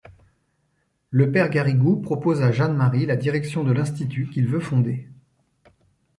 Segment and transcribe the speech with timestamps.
[1.11, 5.07] Le père Garrigou propose à Jeanne-Marie la direction de l’Institut qu’il veut fonder.